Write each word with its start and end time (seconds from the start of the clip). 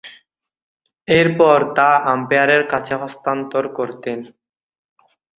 এরপর 1.07 1.57
তা 1.77 1.89
আম্পায়ারের 2.13 2.63
কাছে 2.71 2.93
হস্তান্তর 3.01 3.63
করতেন। 3.77 4.19